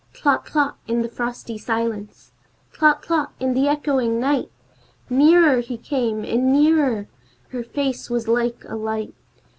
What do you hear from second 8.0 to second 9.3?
was like a light!